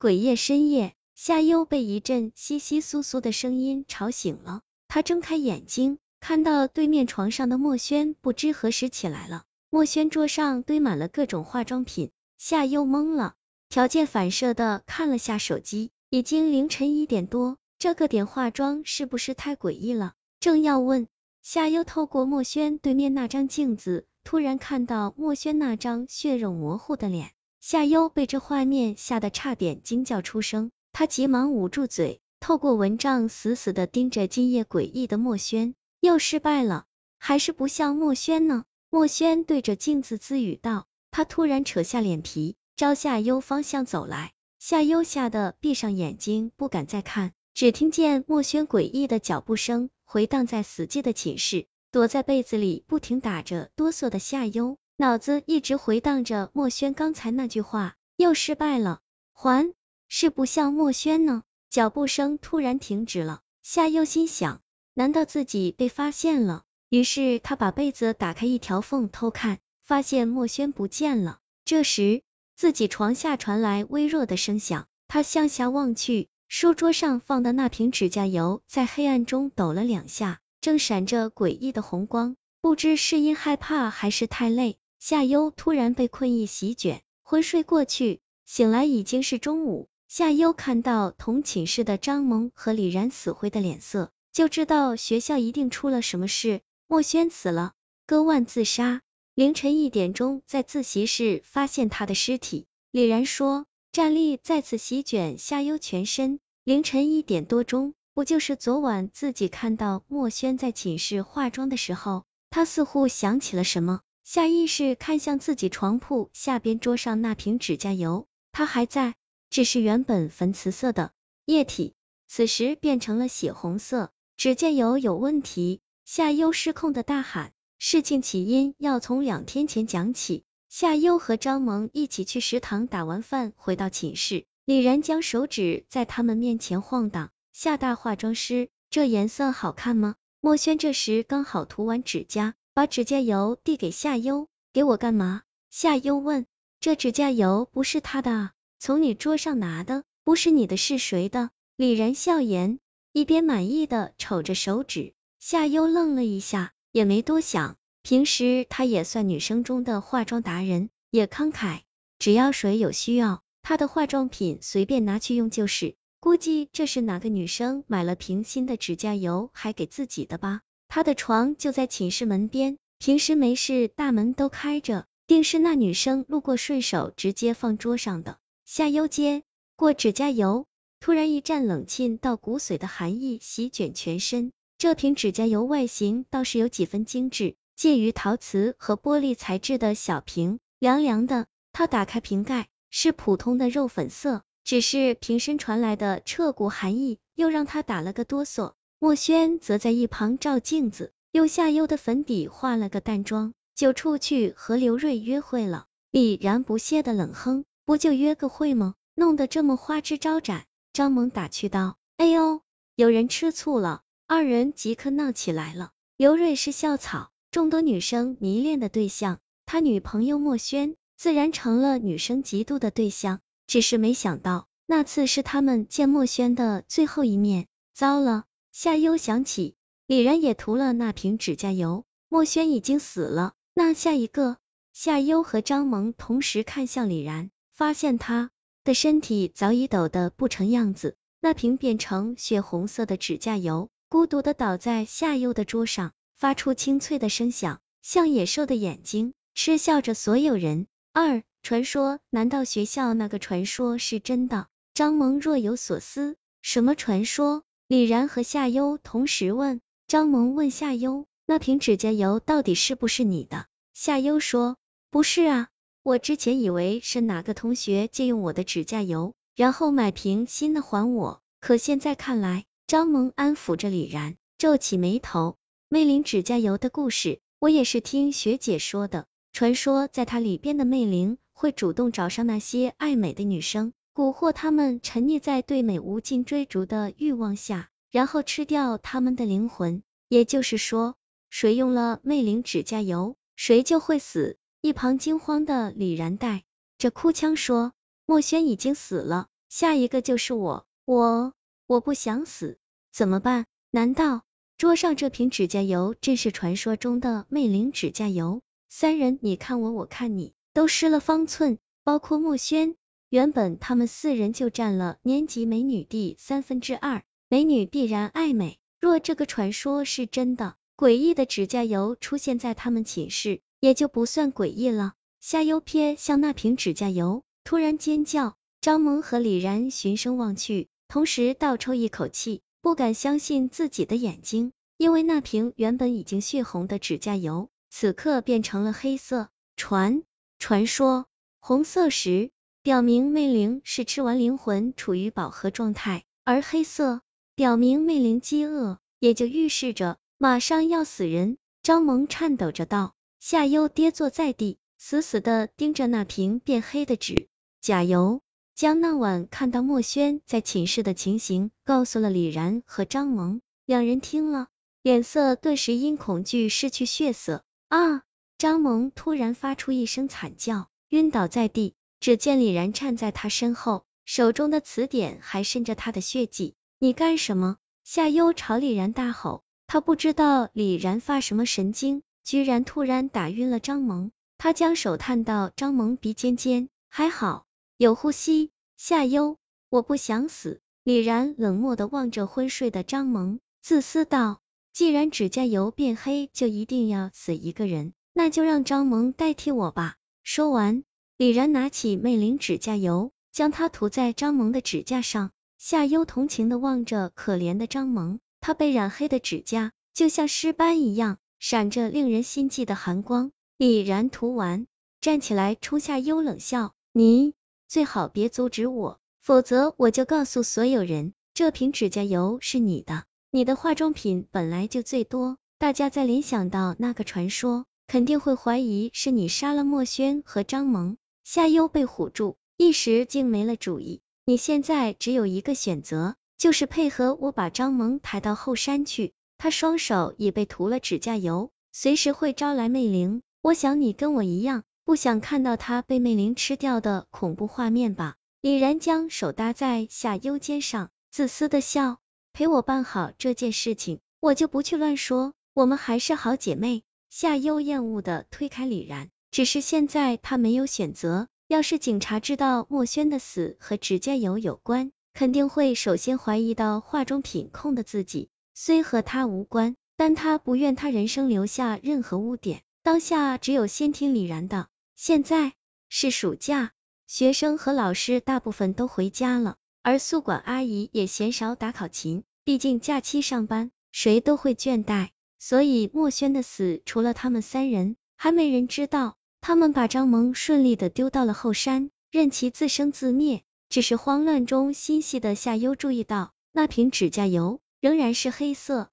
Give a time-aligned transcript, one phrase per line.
[0.00, 9.42] 鬼夜深夜，夏幽被一阵窸窸窣窣的声音吵醒了，他睁开眼睛，看到对面床上的墨轩不知何时起来了。
[9.68, 13.34] 墨轩桌上堆满了各种化妆品，夏幽懵了，
[13.68, 20.14] 条件反射的看了下手机，已经凌晨一点多，这个点化妆是不是太诡异了？
[20.40, 21.08] 正要问，
[21.42, 36.86] 夏幽透过墨轩对面那张镜子，突然看到墨轩那张血肉模糊的脸，夏幽被这画面吓得差点惊叫出声，他急忙捂住嘴，透过蚊帐死死的盯着今夜诡异的墨轩，又失败了，
[37.18, 38.64] 还是不像墨轩呢。
[38.88, 59.00] 墨轩对着镜子自语道，他突然扯下脸皮，朝夏幽方向走来，夏幽吓得闭上眼睛，不敢再看，只听见墨轩诡异的脚步声回荡在死寂的寝室，躲在被子里不停打着哆嗦的夏幽，脑子一直回荡着墨轩刚才那句话，又失败了，
[59.32, 59.72] 还
[60.08, 61.42] 是不像墨轩呢？
[61.70, 64.60] 脚步声突然停止了，夏幽心想，
[64.92, 66.64] 难道自己被发现了？
[66.90, 71.38] 于是他把被子打开一条缝偷看，发现墨轩不见了。
[71.64, 72.20] 这时
[72.54, 82.36] 自己床下传来微弱的声响，他向下望去，书桌上放的那瓶指甲油在黑暗中抖了两下，正闪着诡异的红光。
[82.60, 88.20] 不知是因害怕还是太累，夏优突然被困意席卷，昏睡过去。
[88.44, 96.60] 醒来已经是中午，夏优看到同寝室的张萌和李然死灰的脸色，就知道学校一定出了什么事。
[96.86, 97.72] 墨轩死了，
[98.06, 99.00] 割腕自杀。
[99.34, 102.66] 凌晨一点钟，在自习室发现他的尸体。
[102.90, 106.40] 李然说，战栗再次席卷夏优全身。
[106.62, 112.24] 凌晨一点多钟，不就是昨晚自己看到墨轩在寝室化妆的时候？
[112.50, 114.00] 他似乎想起了什么，
[114.32, 119.16] 下意识看向自己床铺下边桌上那瓶指甲油，它还在，
[119.50, 121.10] 只是原本粉紫色的
[121.46, 121.94] 液体，
[122.28, 124.12] 此时变成了血红色。
[124.36, 125.80] 指甲油有问题。
[126.04, 130.44] 夏优失控的大喊，事情起因要从两天前讲起。
[130.68, 137.30] 夏优和张萌一起去食堂打完饭，回到寝室，李然将手指在他们面前晃荡。
[137.52, 140.14] 夏大化妆师，这颜色好看吗？
[140.40, 145.42] 墨轩这时刚好涂完指甲，把指甲油递给夏优，给我干嘛？
[145.70, 146.46] 夏优问。
[146.80, 151.50] 这指甲油不是他的啊，从你桌上拿的，不是你的是谁的？
[151.76, 152.78] 李然笑言，
[153.12, 155.12] 一边满意的瞅着手指。
[155.38, 157.76] 夏优愣了一下，也没多想。
[158.02, 161.80] 平时她也算女生中的化妆达人，也慷慨，
[162.18, 165.96] 只要谁有需要，她的化妆品随便拿去用就是。
[166.18, 170.62] 估计这是哪个女生买了瓶新的指甲油，还给自己的吧。
[170.92, 178.38] 他的床就在寝室门边，平时没事大门都开着，定是那女生路过顺手直接放桌上的。
[178.64, 179.44] 夏幽接
[179.76, 180.66] 过指甲油，
[180.98, 184.50] 突然一阵冷沁到骨髓的寒意席卷全身。
[184.78, 191.46] 这瓶指甲油外形倒是有几分精致，介于陶瓷和玻璃材质的小瓶，凉凉的。
[191.72, 198.72] 他打开瓶盖，是普通的肉粉色，只是瓶身传来的彻骨寒意，又让他打了个哆嗦。
[199.02, 205.86] 墨轩则在一旁照镜子，用夏优的粉底化了个淡妆，就出去和刘瑞约会了。
[206.10, 208.94] 李然不屑的冷哼，不就约个会吗？
[209.14, 210.66] 弄得这么花枝招展。
[210.92, 212.60] 张萌打趣道，哎呦，
[212.94, 214.02] 有人吃醋了。
[214.26, 215.92] 二人即刻闹起来了。
[216.18, 223.40] 刘瑞是校草，众多女生迷恋的对象，他女朋友墨轩自然成了女生嫉妒的对象。
[223.66, 227.66] 只是没想到，那次是他们见墨轩的最后一面。
[227.94, 228.44] 糟了！
[228.82, 229.74] 夏幽想起，
[230.06, 233.52] 李然也涂了那瓶指甲油，墨轩已经死了。
[233.74, 234.56] 那下一个，
[234.94, 238.50] 夏幽和张萌同时看向李然，发现他
[238.82, 243.90] 的身体早已抖得不成样子，那瓶变成血红色的指甲油。
[244.08, 250.86] 孤独的倒在夏幽的桌上，发出清脆的声响，像野兽的眼睛，嗤笑着所有人。
[251.12, 254.68] 二传说，难道学校那个传说是真的？
[254.94, 256.38] 张萌若有所思。
[256.62, 257.62] 什么传说？
[257.90, 259.80] 李然和夏优同时问。
[260.06, 263.66] 张萌问夏优，那瓶指甲油到底是不是你的？
[263.92, 264.76] 夏优说，
[265.10, 265.68] 不是啊，
[266.04, 272.64] 我之前以为是哪个同学借用我的指甲油，然后买瓶新的还我，可现在看来。
[272.86, 275.56] 张萌安抚着李然，皱起眉头。
[275.88, 279.26] 魅灵指甲油的故事，我也是听学姐说的。
[279.52, 290.02] 传说在它里边的魅灵会主动找上那些爱美的女生，蛊惑他们沉溺在对美无尽追逐的欲望下，然后吃掉他们的灵魂。
[290.28, 291.14] 也就是说，
[291.48, 294.56] 谁用了魅灵指甲油，谁就会死。
[294.80, 296.64] 一旁惊慌的李然带
[296.98, 297.92] 着哭腔说
[298.26, 301.54] ：“墨轩已经死了。”下一个就是我，我
[301.86, 302.78] 我不想死，
[303.12, 303.66] 怎么办？
[303.90, 304.42] 难道
[304.78, 308.62] 桌上这瓶指甲油真是传说中的魅灵指甲油？
[308.88, 312.96] 三人你看我，我看你，都失了方寸，包括墨轩。
[313.30, 318.80] 原本他们四人就占了年级美女第三分之二，美女必然爱美。
[319.00, 325.14] 若这个传说是真的，诡异的指甲油出现在他们寝室，也就不算诡异了。
[325.38, 328.56] 夏优瞥向那瓶指甲油，突然尖叫。
[328.80, 339.50] 张萌和李然循声望去，同时倒抽一口气，不敢相信自己的眼睛，因为那瓶原本已经血红的指甲油，此刻变成了黑色。
[339.76, 340.24] 传
[340.58, 341.26] 传说
[341.60, 342.50] 红色时。
[342.82, 347.20] 表明魅灵是吃完灵魂处于饱和状态，而黑色
[347.54, 351.58] 表明魅灵饥饿，也就预示着马上要死人。
[351.82, 357.48] 张萌颤抖着道，夏优跌坐在地，死死的盯着那瓶变黑的纸
[357.82, 358.40] 甲油，
[358.74, 364.68] 将那晚看到墨轩在寝室的情形告诉了李然和张萌，两人听了，
[365.02, 367.62] 脸色顿时因恐惧失去血色。
[367.88, 368.22] 啊！
[368.56, 371.94] 张萌突然发出一声惨叫，晕倒在地。
[372.20, 376.74] 只见李然站在他身后，手中的词典还渗着他的血迹。
[376.98, 377.78] 你干什么？
[378.04, 379.62] 夏优朝李然大吼。
[379.86, 384.30] 他不知道李然发什么神经，居然突然打晕了张萌。
[384.58, 387.64] 他将手探到张萌鼻尖尖，还好
[387.96, 388.70] 有呼吸。
[388.98, 389.56] 夏优，
[389.88, 390.80] 我不想死。
[391.02, 394.60] 李然冷漠的望着昏睡的张萌，自私道：
[394.92, 400.16] 既然指甲油变黑就一定要死一个人，那就让张萌代替我吧。
[400.42, 401.02] 说完。
[401.40, 405.52] 李然拿起魅灵指甲油，将它涂在张萌的指甲上。
[405.78, 413.52] 夏优同情的望着可怜的张萌，他被染黑的指甲就像尸斑一样，闪着令人心悸的寒光。
[413.78, 414.86] 李然涂完，
[415.22, 417.54] 站起来冲夏优冷笑：“你
[417.88, 423.24] 最好别阻止我，否则我就告诉所有人，这瓶指甲油是你的。
[423.50, 434.20] 你的化妆品本来就最多，大家再联想到那个传说，肯定会怀疑是你杀了墨轩和张萌。”夏优被唬住，一时竟没了主意。
[434.44, 439.32] 你现在只有一个选择，就是配合我把张萌抬到后山去。
[439.58, 443.42] 他双手也被涂了指甲油，随时会招来魅灵。
[443.62, 448.36] 我想你跟我一样，不想看到他被魅灵吃掉的恐怖画面吧？
[448.62, 452.18] 李然将手搭在夏优肩上，自私的笑，
[452.52, 455.52] 陪我办好这件事情，我就不去乱说。
[455.74, 457.02] 我们还是好姐妹。
[457.28, 459.30] 夏优厌恶的推开李然。
[459.50, 468.48] 只是现在他没有选择，要是警察知道墨轩的死和指甲油有关，肯定会首先怀疑到化妆品控的自己。
[468.74, 472.82] 虽和他无关，但他不愿他人生留下任何污点。
[473.02, 474.86] 当下只有先听李然的。
[475.16, 475.72] 现在
[476.08, 476.92] 是暑假，
[477.26, 485.30] 学生和老师大部分都回家了，而宿管阿姨也鲜少打考勤，毕竟假期上班，谁都会倦怠。
[485.58, 489.36] 所以墨轩的死，除了他们三人，还没人知道。
[489.60, 493.62] 他们把张萌顺利的丢到了后山，任其自生自灭。
[493.88, 499.10] 只是慌乱中心细的夏优注意到，那瓶指甲油仍然是黑色，